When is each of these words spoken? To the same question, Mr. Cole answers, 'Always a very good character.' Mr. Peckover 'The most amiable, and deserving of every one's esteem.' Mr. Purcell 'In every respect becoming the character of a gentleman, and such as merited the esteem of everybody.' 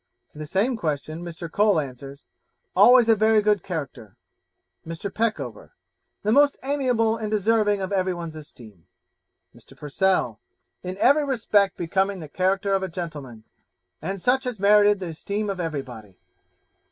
To 0.33 0.39
the 0.39 0.47
same 0.47 0.77
question, 0.77 1.21
Mr. 1.23 1.47
Cole 1.47 1.79
answers, 1.79 2.25
'Always 2.75 3.07
a 3.07 3.15
very 3.15 3.39
good 3.39 3.61
character.' 3.61 4.15
Mr. 4.83 5.13
Peckover 5.13 5.73
'The 6.23 6.31
most 6.31 6.57
amiable, 6.63 7.17
and 7.17 7.29
deserving 7.29 7.81
of 7.83 7.91
every 7.91 8.15
one's 8.15 8.35
esteem.' 8.35 8.87
Mr. 9.55 9.77
Purcell 9.77 10.39
'In 10.81 10.97
every 10.97 11.23
respect 11.23 11.77
becoming 11.77 12.19
the 12.19 12.27
character 12.27 12.73
of 12.73 12.81
a 12.81 12.87
gentleman, 12.89 13.43
and 14.01 14.19
such 14.19 14.47
as 14.47 14.59
merited 14.59 14.99
the 14.99 15.09
esteem 15.09 15.51
of 15.51 15.59
everybody.' 15.59 16.17